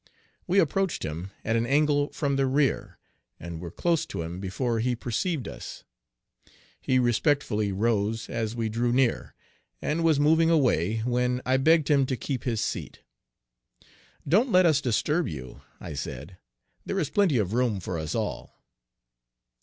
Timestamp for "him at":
1.05-1.55